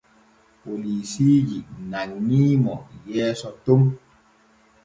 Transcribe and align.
Polisiiji 0.61 1.59
nanŋi 1.89 2.41
mo 2.63 2.75
yeeso 3.13 3.49
ton. 3.63 3.81